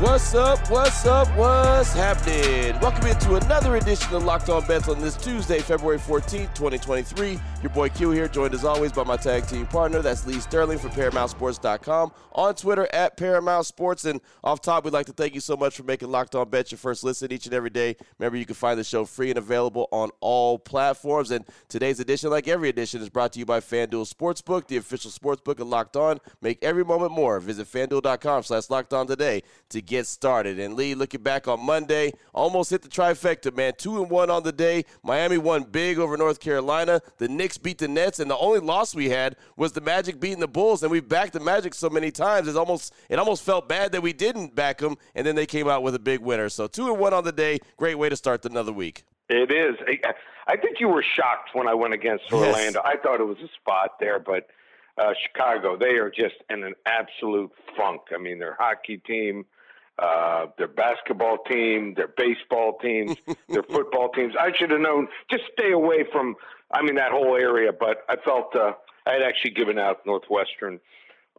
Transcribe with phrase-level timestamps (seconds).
[0.00, 0.58] What's up?
[0.72, 1.28] What's up?
[1.36, 2.78] What's happening?
[2.80, 7.38] Welcome into another edition of Locked On Bets on this Tuesday, February 14th, 2023.
[7.62, 10.02] Your boy Q here, joined as always by my tag team partner.
[10.02, 12.12] That's Lee Sterling from ParamountSports.com.
[12.32, 14.04] On Twitter at Paramount Sports.
[14.04, 16.72] And off top, we'd like to thank you so much for making Locked On Bets
[16.72, 17.96] your first listen each and every day.
[18.18, 21.30] Remember, you can find the show free and available on all platforms.
[21.30, 25.12] And today's edition, like every edition, is brought to you by FanDuel Sportsbook, the official
[25.12, 26.18] sportsbook of Locked On.
[26.42, 27.38] Make every moment more.
[27.38, 30.58] Visit FanDuel.com slash Locked On today to get started.
[30.58, 33.74] And Lee, looking back on Monday, almost hit the trifecta, man.
[33.76, 34.84] Two and one on the day.
[35.02, 37.00] Miami won big over North Carolina.
[37.18, 40.40] The Knicks beat the Nets, and the only loss we had was the Magic beating
[40.40, 40.82] the Bulls.
[40.82, 44.02] And we've backed the Magic so many times, it's almost it almost felt bad that
[44.02, 46.48] we didn't back them, and then they came out with a big winner.
[46.48, 47.58] So two and one on the day.
[47.76, 49.04] Great way to start another week.
[49.28, 49.76] It is.
[50.46, 52.80] I think you were shocked when I went against Orlando.
[52.84, 52.94] Yes.
[52.94, 54.48] I thought it was a spot there, but
[54.98, 58.02] uh, Chicago, they are just in an absolute funk.
[58.14, 59.46] I mean, their hockey team
[59.98, 63.16] uh, their basketball team, their baseball teams,
[63.48, 64.34] their football teams.
[64.38, 65.08] I should have known.
[65.30, 66.34] Just stay away from.
[66.72, 67.72] I mean that whole area.
[67.72, 68.72] But I felt uh,
[69.06, 70.80] I had actually given out Northwestern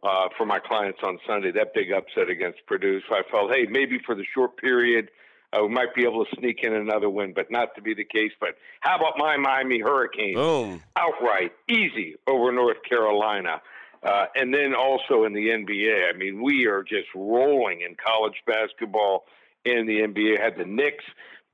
[0.02, 1.52] uh, for my clients on Sunday.
[1.52, 3.00] That big upset against Purdue.
[3.08, 5.10] So I felt, hey, maybe for the short period.
[5.52, 8.04] Uh, we might be able to sneak in another win, but not to be the
[8.04, 8.32] case.
[8.40, 10.34] But how about my Miami Hurricanes?
[10.34, 10.82] Boom.
[10.96, 13.62] Outright, easy over North Carolina.
[14.02, 18.42] Uh, and then also in the NBA, I mean, we are just rolling in college
[18.46, 19.24] basketball
[19.64, 20.40] in the NBA.
[20.40, 21.04] Had the Knicks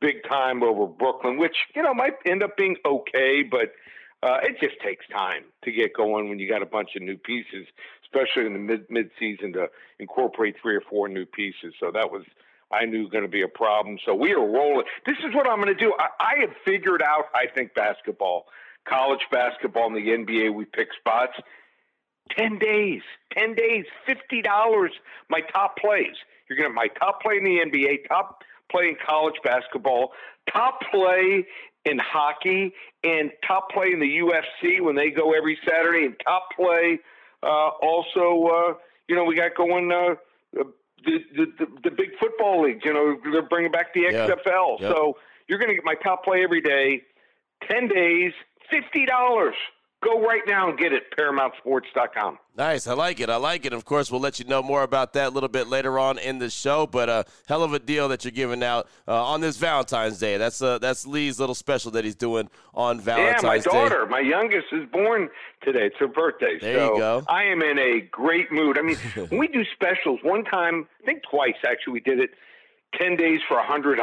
[0.00, 3.72] big time over Brooklyn, which you know might end up being okay, but
[4.22, 7.16] uh, it just takes time to get going when you got a bunch of new
[7.16, 7.66] pieces,
[8.04, 11.74] especially in the mid mid season to incorporate three or four new pieces.
[11.80, 12.24] So that was
[12.70, 13.98] I knew going to be a problem.
[14.04, 14.86] So we are rolling.
[15.06, 15.92] This is what I'm going to do.
[15.98, 17.26] I, I have figured out.
[17.34, 18.47] I think basketball,
[18.88, 21.34] college basketball, and the NBA, we pick spots
[22.31, 23.03] 10 days,
[23.37, 24.88] 10 days, $50.
[25.28, 26.16] My top plays.
[26.49, 30.12] You're going to my top play in the NBA, top play in college basketball,
[30.53, 31.47] top play
[31.84, 32.72] in hockey,
[33.05, 37.00] and top play in the UFC when they go every Saturday, and top play
[37.43, 38.75] uh, also, uh,
[39.09, 40.15] you know, we got going uh,
[40.53, 42.84] the, the, the, big football leagues.
[42.84, 44.81] You know, they're bringing back the XFL.
[44.81, 44.93] Yep.
[44.93, 45.16] So
[45.49, 47.03] you're going to get my top play every day,
[47.69, 48.33] 10 days,
[48.72, 49.53] $50.
[50.03, 52.39] Go right now and get it, ParamountSports.com.
[52.57, 52.89] Nice.
[52.89, 53.31] I like it.
[53.31, 53.73] I like it.
[53.73, 56.41] Of course, we'll let you know more about that a little bit later on in
[56.41, 59.57] the show, but a hell of a deal that you're giving out uh, on this
[59.59, 60.39] Valentine's Day.
[60.39, 63.71] That's uh, that's Lee's little special that he's doing on Valentine's Day.
[63.73, 64.11] Yeah, my daughter, Day.
[64.11, 65.31] my youngest, is born
[65.63, 65.87] today.
[65.87, 66.59] It's her birthday.
[66.61, 67.25] There so you go.
[67.29, 68.79] I am in a great mood.
[68.79, 68.97] I mean,
[69.29, 72.31] when we do specials, one time, I think twice actually, we did it
[73.01, 73.97] 10 days for a $100.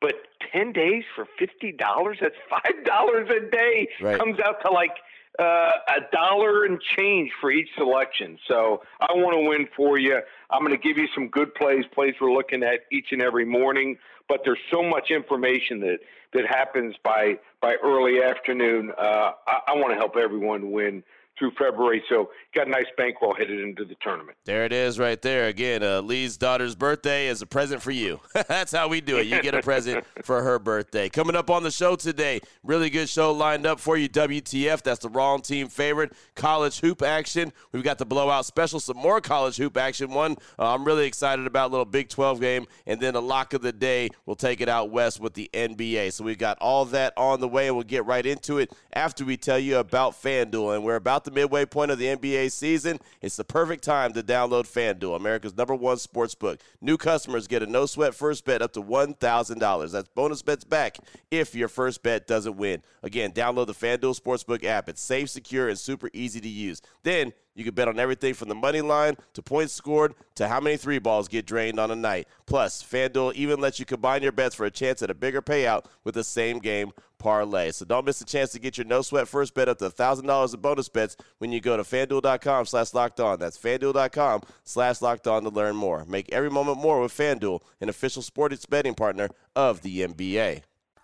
[0.00, 0.14] But
[0.52, 3.88] 10 days for $50, that's $5 a day.
[4.00, 4.18] Right.
[4.18, 4.96] Comes out to like
[5.38, 8.38] uh, a dollar and change for each selection.
[8.48, 10.20] So I want to win for you.
[10.50, 13.44] I'm going to give you some good plays, plays we're looking at each and every
[13.44, 13.98] morning.
[14.28, 15.98] But there's so much information that,
[16.34, 18.92] that happens by, by early afternoon.
[18.96, 21.02] Uh, I, I want to help everyone win
[21.38, 22.02] through February.
[22.08, 24.36] So got a nice bankroll headed into the tournament.
[24.44, 25.46] There it is, right there.
[25.46, 28.20] Again, uh, Lee's daughter's birthday is a present for you.
[28.48, 29.26] That's how we do it.
[29.26, 31.08] You get a present for her birthday.
[31.08, 34.08] Coming up on the show today, really good show lined up for you.
[34.08, 34.82] WTF?
[34.82, 36.12] That's the wrong team favorite.
[36.34, 37.52] College hoop action.
[37.72, 38.80] We've got the blowout special.
[38.80, 40.10] Some more college hoop action.
[40.10, 41.70] One uh, I'm really excited about.
[41.70, 44.10] Little Big 12 game, and then a lock of the day.
[44.26, 46.12] We'll take it out west with the NBA.
[46.12, 49.24] So we've got all that on the way, and we'll get right into it after
[49.24, 50.74] we tell you about FanDuel.
[50.74, 54.12] And we're about to the midway point of the NBA season, it's the perfect time
[54.12, 56.60] to download FanDuel, America's number one sports book.
[56.80, 59.90] New customers get a no sweat first bet up to $1,000.
[59.92, 60.98] That's bonus bets back
[61.30, 62.82] if your first bet doesn't win.
[63.02, 64.88] Again, download the FanDuel Sportsbook app.
[64.88, 66.82] It's safe, secure, and super easy to use.
[67.02, 70.60] Then you can bet on everything from the money line to points scored to how
[70.60, 72.28] many three balls get drained on a night.
[72.46, 75.84] Plus, FanDuel even lets you combine your bets for a chance at a bigger payout
[76.04, 77.70] with the same game parlay.
[77.70, 80.54] So don't miss a chance to get your no sweat first bet up to $1,000
[80.54, 83.38] in bonus bets when you go to fanduel.com slash locked on.
[83.38, 86.04] That's fanduel.com slash locked on to learn more.
[86.04, 90.62] Make every moment more with Fanduel, an official sports betting partner of the NBA.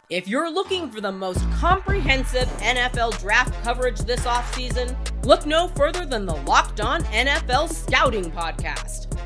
[0.09, 6.07] If you're looking for the most comprehensive NFL draft coverage this offseason, look no further
[6.07, 9.16] than the Locked On NFL Scouting Podcast.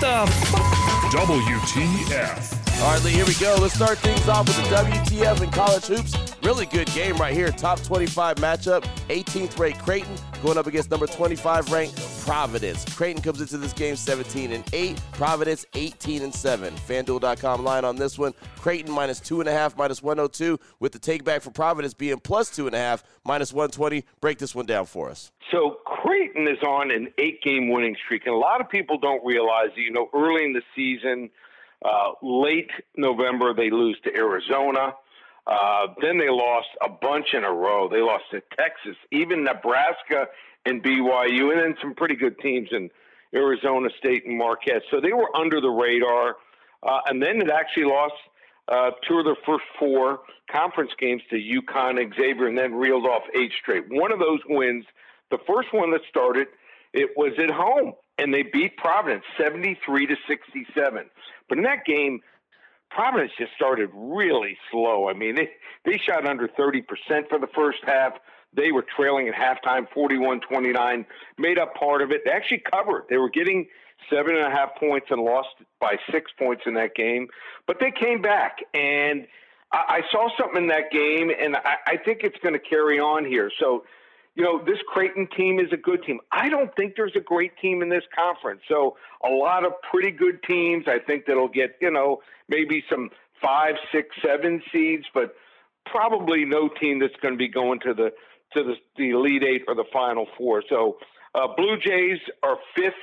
[0.00, 0.24] The
[1.10, 2.59] WTF.
[2.80, 3.58] All right, Lee, here we go.
[3.60, 6.14] Let's start things off with the WTF and college hoops.
[6.42, 7.50] Really good game right here.
[7.50, 8.84] Top 25 matchup.
[9.08, 12.86] 18th ranked Creighton going up against number 25 ranked Providence.
[12.96, 14.98] Creighton comes into this game 17 and 8.
[15.12, 16.72] Providence 18 and 7.
[16.72, 18.32] FanDuel.com line on this one.
[18.56, 22.18] Creighton minus two and a half, minus 102, with the take back for Providence being
[22.18, 24.06] plus two and a half, minus 120.
[24.22, 25.32] Break this one down for us.
[25.52, 29.68] So Creighton is on an eight-game winning streak, and a lot of people don't realize
[29.76, 29.82] that.
[29.82, 31.28] You know, early in the season
[31.84, 34.94] uh, late November, they lose to Arizona.
[35.46, 37.88] Uh, then they lost a bunch in a row.
[37.88, 40.26] They lost to Texas, even Nebraska
[40.66, 42.90] and BYU, and then some pretty good teams in
[43.34, 44.82] Arizona State and Marquette.
[44.90, 46.36] So they were under the radar.
[46.82, 48.14] Uh, and then it actually lost
[48.68, 53.22] uh, two of their first four conference games to UConn, Xavier, and then reeled off
[53.34, 53.84] eight straight.
[53.88, 54.84] One of those wins,
[55.30, 56.48] the first one that started,
[56.92, 61.10] it was at home, and they beat Providence 73 to 67.
[61.48, 62.20] But in that game,
[62.90, 65.08] Providence just started really slow.
[65.08, 65.50] I mean, they,
[65.84, 66.84] they shot under 30%
[67.28, 68.14] for the first half.
[68.52, 71.06] They were trailing at halftime 41 29,
[71.38, 72.22] made up part of it.
[72.24, 73.04] They actually covered.
[73.08, 73.68] They were getting
[74.12, 75.50] seven and a half points and lost
[75.80, 77.28] by six points in that game.
[77.68, 78.58] But they came back.
[78.74, 79.28] And
[79.72, 82.98] I, I saw something in that game, and I, I think it's going to carry
[82.98, 83.52] on here.
[83.60, 83.84] So
[84.40, 86.18] you know, this Creighton team is a good team.
[86.32, 88.62] I don't think there's a great team in this conference.
[88.68, 90.86] So a lot of pretty good teams.
[90.88, 93.10] I think that'll get, you know, maybe some
[93.42, 95.34] five, six, seven seeds, but
[95.84, 98.12] probably no team that's going to be going to the
[98.54, 100.62] to the, the Elite Eight or the Final Four.
[100.70, 100.96] So
[101.34, 102.94] uh, Blue Jays are fifth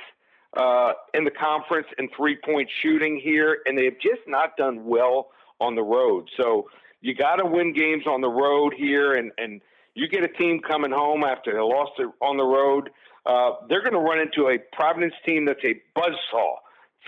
[0.56, 5.28] uh, in the conference in three point shooting here, and they've just not done well
[5.60, 6.28] on the road.
[6.36, 6.68] So
[7.00, 9.60] you got to win games on the road here, and and
[9.98, 12.90] you get a team coming home after they lost on the road.
[13.26, 16.54] Uh, they're going to run into a Providence team that's a buzzsaw.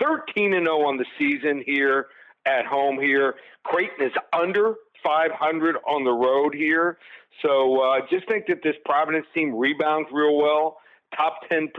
[0.01, 2.07] 13 and 0 on the season here
[2.45, 3.35] at home here.
[3.63, 6.97] Creighton is under 500 on the road here.
[7.41, 10.77] So uh, just think that this Providence team rebounds real well,
[11.15, 11.69] top 10%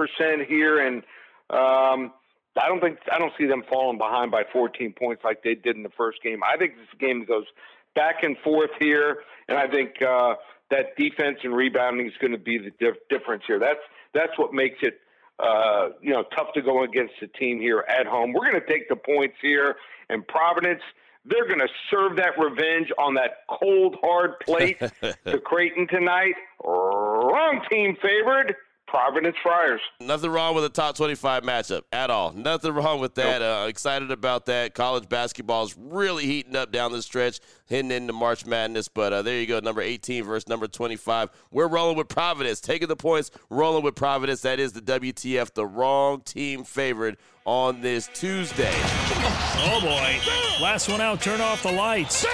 [0.47, 1.03] here, and
[1.50, 2.12] um,
[2.56, 5.76] I don't think I don't see them falling behind by 14 points like they did
[5.76, 6.41] in the first game.
[6.43, 7.44] I think this game goes
[7.94, 9.19] back and forth here,
[9.49, 10.35] and I think uh,
[10.72, 13.60] that defense and rebounding is going to be the dif- difference here.
[13.60, 13.80] That's
[14.12, 15.00] that's what makes it
[15.38, 18.32] uh, you know tough to go against the team here at home.
[18.32, 19.76] We're going to take the points here,
[20.08, 20.82] and Providence
[21.24, 24.80] they're going to serve that revenge on that cold hard plate
[25.24, 26.34] to Creighton tonight.
[26.64, 28.56] Wrong team favored.
[28.92, 29.80] Providence Friars.
[30.00, 32.30] Nothing wrong with a top 25 matchup at all.
[32.32, 33.40] Nothing wrong with that.
[33.40, 33.64] Nope.
[33.64, 34.75] Uh, excited about that.
[34.75, 38.88] College basketball is really heating up down the stretch, heading into March Madness.
[38.88, 41.30] But uh, there you go, number 18 versus number 25.
[41.50, 44.42] We're rolling with Providence, taking the points, rolling with Providence.
[44.42, 49.22] That is the WTF, the wrong team favored on this Tuesday.
[49.64, 50.62] Oh boy.
[50.62, 52.26] Last one out, turn off the lights.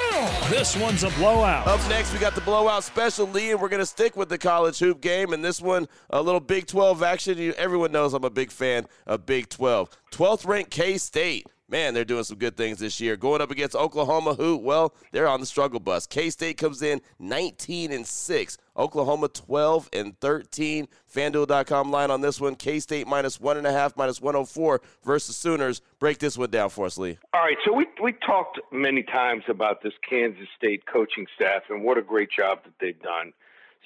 [0.51, 1.67] This one's a blowout.
[1.67, 4.39] Up next, we got the blowout special, Lee, and we're going to stick with the
[4.39, 5.33] college hoop game.
[5.33, 7.39] And this one, a little Big 12 action.
[7.39, 9.91] You, everyone knows I'm a big fan of Big 12.
[10.11, 13.17] 12th ranked K State man, they're doing some good things this year.
[13.17, 16.07] Going up against Oklahoma, who, well, they're on the struggle bus.
[16.07, 18.59] K State comes in 19 and 6.
[18.77, 20.89] Oklahoma 12 and 13.
[21.13, 22.55] FanDuel.com line on this one.
[22.55, 25.83] K State minus one and a half, minus 104 versus Sooners.
[25.99, 27.19] Break this one down for us, Lee.
[27.35, 27.57] All right.
[27.65, 32.03] So we, we talked many times about this Kansas State coaching staff and what a
[32.03, 33.33] great job that they've done.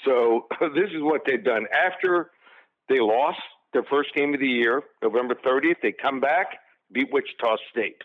[0.04, 1.66] So this is what they've done.
[1.72, 2.30] After
[2.88, 3.40] they lost
[3.72, 6.58] their first game of the year, November 30th, they come back
[6.92, 8.02] beat Wichita State.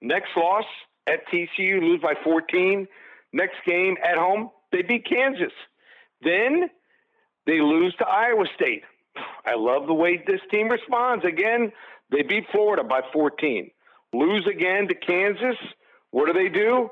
[0.00, 0.64] Next loss
[1.06, 2.86] at TCU, lose by 14.
[3.32, 5.52] Next game at home, they beat Kansas.
[6.22, 6.70] Then
[7.46, 8.82] they lose to Iowa State.
[9.46, 11.24] I love the way this team responds.
[11.24, 11.72] Again,
[12.10, 13.70] they beat Florida by 14.
[14.12, 15.56] Lose again to Kansas.
[16.10, 16.90] What do they do?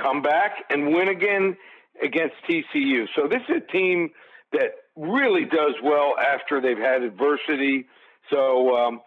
[0.00, 1.56] come back and win again
[2.02, 3.06] against TCU.
[3.14, 4.10] So this is a team
[4.52, 7.86] that really does well after they've had adversity.
[8.30, 9.00] So, um,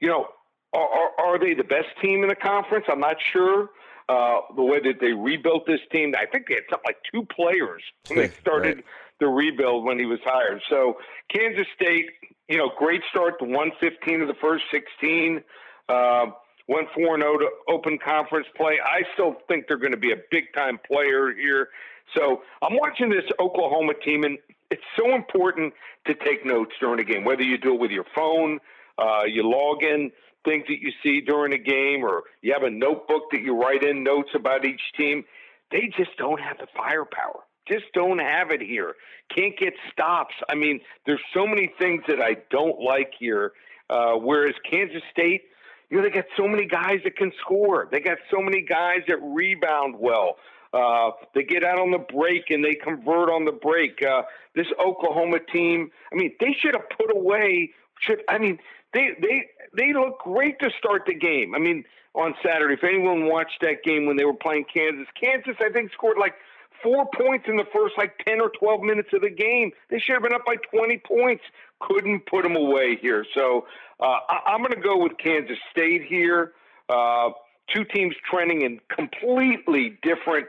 [0.00, 0.26] you know,
[0.74, 2.86] are, are, they the best team in the conference?
[2.88, 3.70] I'm not sure.
[4.08, 7.26] Uh, the way that they rebuilt this team, I think they had something like two
[7.26, 8.84] players when they started right.
[9.20, 10.62] the rebuild when he was hired.
[10.70, 10.96] So
[11.30, 12.06] Kansas State,
[12.48, 15.42] you know, great start to 115 of the first 16.
[15.88, 16.26] Uh,
[16.68, 18.78] went 4 0 to open conference play.
[18.82, 21.68] I still think they're going to be a big time player here.
[22.14, 24.38] So I'm watching this Oklahoma team, and
[24.70, 25.74] it's so important
[26.06, 28.60] to take notes during a game, whether you do it with your phone,
[28.98, 30.10] uh, you log in
[30.44, 33.82] things that you see during a game, or you have a notebook that you write
[33.82, 35.24] in notes about each team.
[35.70, 37.40] They just don't have the firepower.
[37.66, 38.94] Just don't have it here.
[39.34, 40.34] Can't get stops.
[40.48, 43.52] I mean, there's so many things that I don't like here.
[43.90, 45.42] Uh, whereas Kansas State,
[45.90, 47.88] you know, they got so many guys that can score.
[47.90, 50.36] They got so many guys that rebound well.
[50.72, 54.02] Uh, they get out on the break and they convert on the break.
[54.02, 54.22] Uh,
[54.54, 57.70] this Oklahoma team, I mean, they should have put away.
[58.00, 58.58] Should I mean,
[58.92, 61.54] they they they look great to start the game.
[61.54, 65.56] I mean, on Saturday, if anyone watched that game when they were playing Kansas, Kansas
[65.60, 66.34] I think scored like
[66.82, 69.72] four points in the first like 10 or 12 minutes of the game.
[69.90, 71.42] They should have been up by 20 points.
[71.80, 73.24] Couldn't put them away here.
[73.36, 73.66] So
[74.00, 76.52] uh, I, am going to go with Kansas State here.
[76.88, 77.30] Uh,
[77.74, 80.48] two teams trending in completely different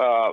[0.00, 0.32] uh,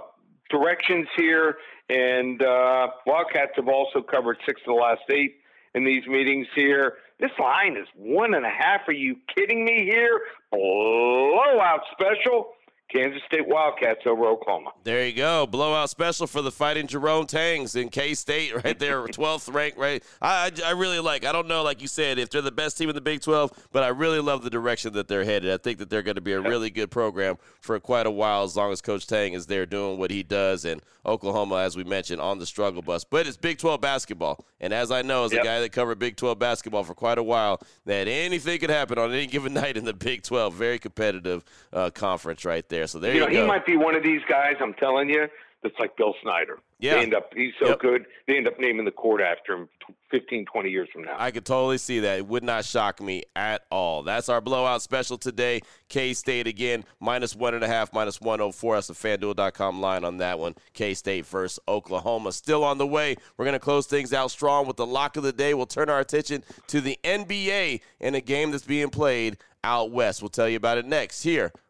[0.49, 1.57] directions here.
[1.89, 5.35] And uh, Wildcats have also covered six of the last eight
[5.75, 6.95] in these meetings here.
[7.19, 8.81] This line is one and a half.
[8.87, 10.21] Are you kidding me here?
[10.51, 12.53] Blowout special.
[12.93, 14.71] Kansas State Wildcats over Oklahoma.
[14.83, 15.47] There you go.
[15.47, 20.03] Blowout special for the fighting Jerome Tangs in K State right there, 12th ranked, right?
[20.21, 22.77] I, I, I, really like, I don't know, like you said, if they're the best
[22.77, 25.51] team in the Big 12, but I really love the direction that they're headed.
[25.51, 28.43] I think that they're going to be a really good program for quite a while
[28.43, 30.65] as long as Coach Tang is there doing what he does.
[30.65, 33.03] And Oklahoma, as we mentioned, on the struggle bus.
[33.03, 34.45] But it's Big 12 basketball.
[34.59, 35.41] And as I know, as yep.
[35.41, 38.97] a guy that covered Big 12 basketball for quite a while, that anything could happen
[38.97, 40.53] on any given night in the Big 12.
[40.53, 42.87] Very competitive uh, conference right there there.
[42.87, 43.41] So there you, you know, go.
[43.41, 44.55] He might be one of these guys.
[44.59, 45.27] I'm telling you,
[45.63, 46.59] that's like Bill Snyder.
[46.79, 46.95] Yeah.
[46.95, 47.79] They end up, he's so yep.
[47.79, 49.69] good, they end up naming the court after him
[50.11, 51.15] 15, 20 years from now.
[51.17, 52.17] I could totally see that.
[52.17, 54.03] It would not shock me at all.
[54.03, 55.61] That's our blowout special today.
[55.87, 58.75] K State again, minus one and a half, minus 104.
[58.75, 60.55] That's the fanduel.com line on that one.
[60.73, 62.33] K State versus Oklahoma.
[62.33, 63.15] Still on the way.
[63.37, 65.53] We're going to close things out strong with the lock of the day.
[65.53, 70.21] We'll turn our attention to the NBA in a game that's being played out west.
[70.21, 71.53] We'll tell you about it next here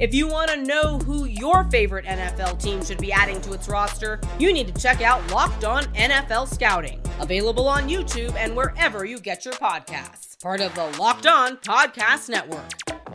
[0.00, 3.68] If you want to know who your favorite NFL team should be adding to its
[3.68, 9.04] roster, you need to check out Locked On NFL Scouting, available on YouTube and wherever
[9.04, 10.40] you get your podcasts.
[10.40, 12.64] Part of the Locked On Podcast Network.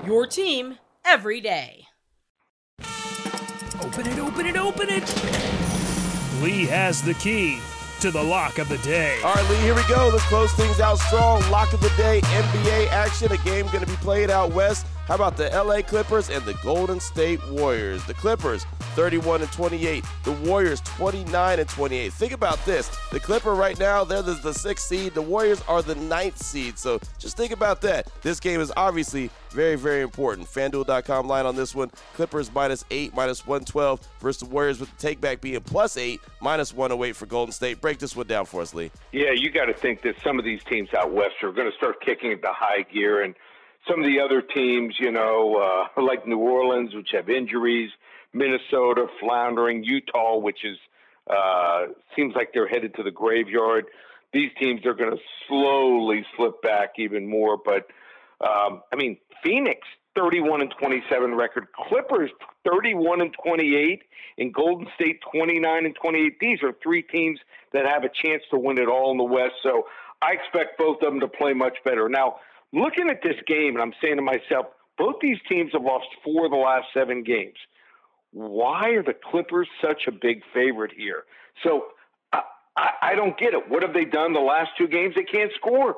[0.06, 1.88] Your team every day.
[3.82, 5.04] Open it, open it, open it.
[6.44, 7.58] Lee has the key
[8.02, 9.20] to the lock of the day.
[9.24, 10.12] All right, Lee, here we go.
[10.14, 11.42] Let's close things out strong.
[11.50, 13.32] Lock of the day, NBA action.
[13.32, 14.86] A game going to be played out west.
[15.08, 18.04] How about the LA Clippers and the Golden State Warriors?
[18.06, 22.12] The Clippers 31 and 28, the Warriors 29 and 28.
[22.12, 22.90] Think about this.
[23.12, 25.14] The Clipper right now, they're the, the sixth seed.
[25.14, 26.80] The Warriors are the ninth seed.
[26.80, 28.10] So just think about that.
[28.24, 30.48] This game is obviously very, very important.
[30.48, 31.92] FanDuel.com line on this one.
[32.16, 36.20] Clippers minus eight, minus 112 versus the Warriors with the take back being plus eight,
[36.42, 37.80] minus 108 for Golden State.
[37.80, 38.90] Break this one down for us, Lee.
[39.12, 41.78] Yeah, you got to think that some of these teams out west are going to
[41.78, 43.36] start kicking into high gear and–
[43.88, 47.92] some of the other teams, you know, uh, like New Orleans, which have injuries,
[48.34, 50.78] Minnesota floundering, Utah, which is
[51.30, 53.86] uh, seems like they're headed to the graveyard.
[54.34, 57.58] These teams are going to slowly slip back even more.
[57.58, 57.88] But
[58.42, 59.80] um, I mean, Phoenix
[60.16, 62.32] 31 and 27 record, Clippers
[62.70, 64.04] 31 and 28,
[64.38, 66.40] and Golden State 29 and 28.
[66.40, 67.40] These are three teams
[67.74, 69.56] that have a chance to win it all in the West.
[69.64, 69.88] So
[70.22, 72.08] I expect both of them to play much better.
[72.10, 72.38] Now
[72.74, 74.68] looking at this game, and I'm saying to myself,
[74.98, 77.58] both these teams have lost four of the last seven games.
[78.32, 81.24] Why are the Clippers such a big favorite here?
[81.64, 81.88] So
[82.34, 82.42] I,
[82.76, 83.70] I, I don't get it.
[83.70, 85.16] What have they done the last two games?
[85.16, 85.96] They can't score.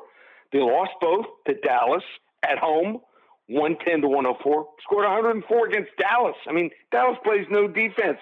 [0.52, 2.04] They lost both to Dallas
[2.42, 3.00] at home,
[3.48, 4.66] 110 to 104.
[4.82, 6.36] Scored 104 against Dallas.
[6.48, 8.18] I mean, Dallas plays no defense.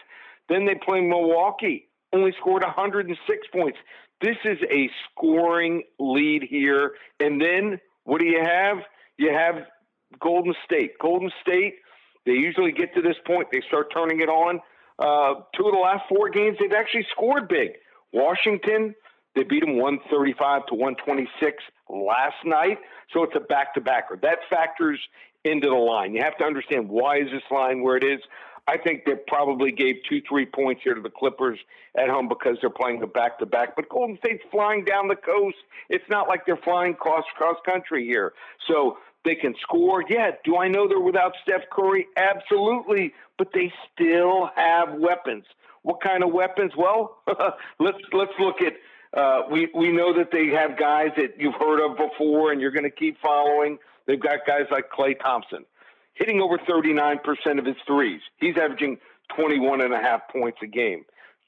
[0.49, 3.79] Then they play Milwaukee, only scored 106 points.
[4.21, 6.93] This is a scoring lead here.
[7.21, 8.79] And then what do you have?
[9.19, 9.67] You have
[10.21, 10.99] Golden State.
[11.01, 11.75] Golden State,
[12.25, 14.61] they usually get to this point, they start turning it on.
[14.99, 17.73] Uh, two of the last four games, they've actually scored big.
[18.13, 18.95] Washington,
[19.35, 22.79] they beat them 135 to 126 last night.
[23.13, 24.19] So it's a back to backer.
[24.23, 25.01] That factors
[25.45, 26.15] into the line.
[26.15, 28.21] You have to understand why is this line where it is.
[28.69, 31.59] I think they probably gave two, three points here to the Clippers
[31.97, 33.77] at home because they're playing the back to back.
[33.77, 35.57] But Golden State's flying down the coast.
[35.89, 38.33] It's not like they're flying cross cross country here.
[38.67, 40.05] So they can score.
[40.09, 42.07] Yeah, do I know they're without Steph Curry?
[42.17, 43.13] Absolutely.
[43.39, 45.45] But they still have weapons.
[45.83, 46.73] What kind of weapons?
[46.77, 47.19] Well,
[47.79, 48.75] let's let's look at
[49.17, 52.73] uh, we we know that they have guys that you've heard of before, and you're
[52.73, 53.79] going to keep following.
[54.07, 55.65] They've got guys like Klay Thompson
[56.17, 57.21] hitting over 39%
[57.59, 58.21] of his threes.
[58.39, 58.99] He's averaging
[59.37, 61.05] 21 and a half points a game.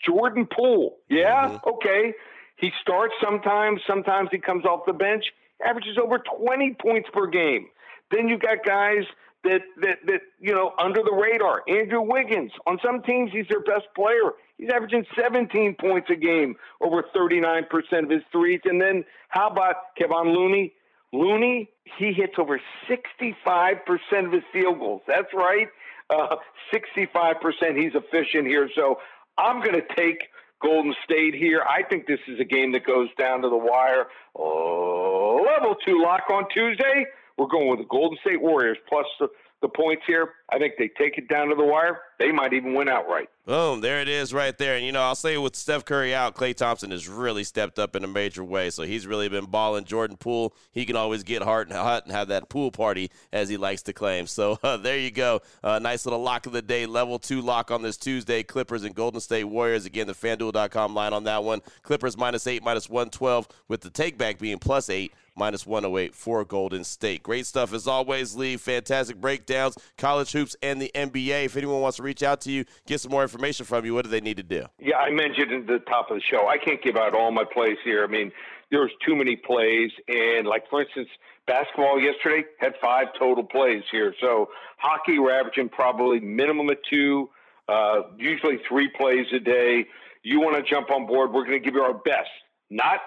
[0.07, 1.69] Jordan Poole, yeah, mm-hmm.
[1.71, 2.15] okay.
[2.57, 5.25] He starts sometimes, sometimes he comes off the bench,
[5.65, 7.67] averages over 20 points per game.
[8.11, 9.05] Then you've got guys
[9.45, 11.63] that that that you know under the radar.
[11.69, 12.53] Andrew Wiggins.
[12.67, 14.33] On some teams, he's their best player.
[14.57, 17.69] He's averaging 17 points a game, over 39%
[18.03, 18.61] of his threes.
[18.65, 20.73] And then how about Kevon Looney?
[21.13, 25.03] Looney, he hits over 65% of his field goals.
[25.07, 25.69] That's right.
[26.11, 26.37] Uh,
[26.73, 28.69] 65% he's efficient here.
[28.75, 28.99] So
[29.37, 30.29] I'm going to take
[30.63, 31.63] Golden State here.
[31.63, 34.07] I think this is a game that goes down to the wire.
[34.35, 37.07] Oh, level two lock on Tuesday.
[37.37, 39.29] We're going with the Golden State Warriors plus the
[39.61, 40.31] the points here.
[40.51, 42.01] I think they take it down to the wire.
[42.19, 43.29] They might even win outright.
[43.45, 44.77] Boom, there it is right there.
[44.77, 47.95] And, you know, I'll say with Steph Curry out, Klay Thompson has really stepped up
[47.95, 48.71] in a major way.
[48.71, 49.85] So he's really been balling.
[49.85, 53.49] Jordan Poole, he can always get hot and hot and have that pool party, as
[53.49, 54.27] he likes to claim.
[54.27, 55.41] So uh, there you go.
[55.63, 58.43] Uh, nice little lock of the day, level two lock on this Tuesday.
[58.43, 59.85] Clippers and Golden State Warriors.
[59.85, 61.61] Again, the fanduel.com line on that one.
[61.83, 66.85] Clippers minus eight, minus 112, with the takeback being plus eight minus 108 for Golden
[66.85, 67.23] State.
[67.23, 68.57] Great stuff as always, Lee.
[68.57, 71.45] Fantastic breakdowns, college hoops, and the NBA.
[71.45, 74.05] If anyone wants to reach out to you, get some more information from you, what
[74.05, 74.65] do they need to do?
[74.79, 77.45] Yeah, I mentioned at the top of the show, I can't give out all my
[77.45, 78.05] plays here.
[78.05, 78.33] I mean,
[78.71, 79.91] there's too many plays.
[80.09, 81.09] And, like, for instance,
[81.47, 84.15] basketball yesterday had five total plays here.
[84.21, 84.49] So,
[84.79, 87.31] hockey, we're averaging probably minimum of two,
[87.69, 89.87] uh, usually three plays a day.
[90.23, 92.31] You want to jump on board, we're going to give you our best.
[92.71, 93.01] Not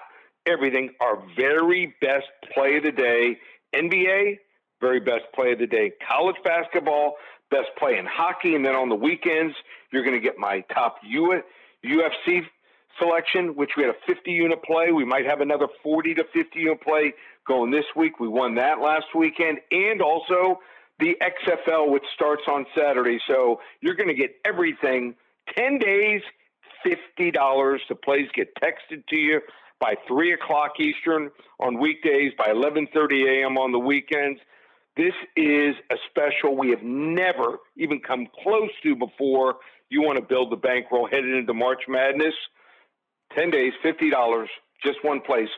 [0.46, 3.38] everything, our very best play of the day.
[3.74, 4.38] NBA,
[4.82, 5.92] very best play of the day.
[6.06, 7.14] College basketball,
[7.50, 8.54] best play in hockey.
[8.54, 9.54] And then on the weekends,
[9.92, 12.42] you're going to get my top UFC
[12.98, 14.92] selection, which we had a 50 unit play.
[14.92, 17.14] We might have another 40 to 50 unit play
[17.46, 18.20] going this week.
[18.20, 19.60] We won that last weekend.
[19.70, 20.60] And also
[20.98, 23.18] the XFL, which starts on Saturday.
[23.28, 25.14] So you're going to get everything
[25.56, 26.22] 10 days,
[26.84, 27.78] $50.
[27.88, 29.40] The plays get texted to you
[29.80, 33.58] by 3 o'clock Eastern on weekdays, by 11.30 a.m.
[33.58, 34.40] on the weekends.
[34.96, 39.56] This is a special we have never even come close to before.
[39.88, 42.34] You want to build the bankroll headed into March Madness.
[43.36, 44.46] 10 days, $50,
[44.84, 45.48] just one place.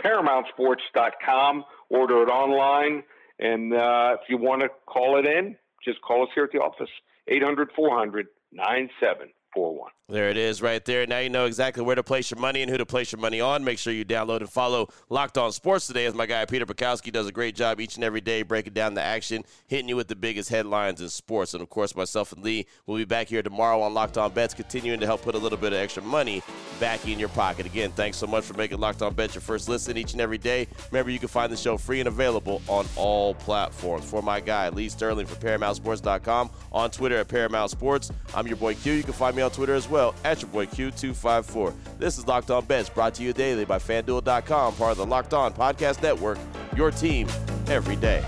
[0.00, 1.64] ParamountSports.com.
[1.90, 3.02] Order it online.
[3.40, 6.58] And uh, if you want to call it in, just call us here at the
[6.58, 6.90] office,
[7.26, 9.90] 800 400 9741.
[10.06, 11.06] There it is right there.
[11.06, 13.40] Now you know exactly where to place your money and who to place your money
[13.40, 13.64] on.
[13.64, 17.10] Make sure you download and follow Locked On Sports today as my guy Peter Bukowski
[17.10, 20.08] does a great job each and every day breaking down the action, hitting you with
[20.08, 21.54] the biggest headlines in sports.
[21.54, 24.52] And of course, myself and Lee will be back here tomorrow on Locked On Bets,
[24.52, 26.42] continuing to help put a little bit of extra money
[26.78, 27.64] back in your pocket.
[27.64, 30.36] Again, thanks so much for making Locked On Bets your first listen each and every
[30.36, 30.68] day.
[30.90, 34.04] Remember, you can find the show free and available on all platforms.
[34.04, 38.12] For my guy, Lee Sterling from ParamountSports.com, on Twitter at Paramount Sports.
[38.34, 38.92] I'm your boy Q.
[38.92, 41.72] You can find me on Twitter as well at your boy Q254.
[41.98, 45.34] This is Locked On Bets, brought to you daily by FanDuel.com, part of the Locked
[45.34, 46.38] On Podcast Network,
[46.76, 47.28] your team
[47.68, 48.24] every day.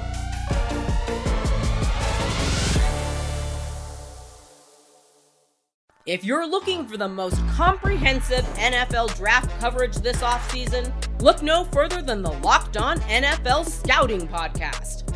[6.07, 12.01] If you're looking for the most comprehensive NFL draft coverage this offseason, look no further
[12.01, 15.16] than the Locked On NFL Scouting Podcast.